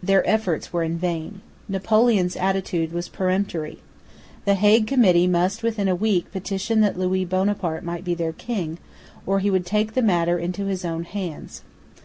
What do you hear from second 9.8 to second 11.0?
the matter into his